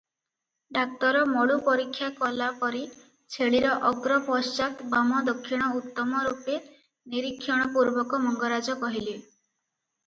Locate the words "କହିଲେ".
8.85-9.17